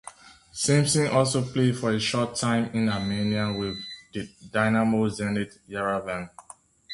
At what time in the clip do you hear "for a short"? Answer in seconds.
1.77-2.33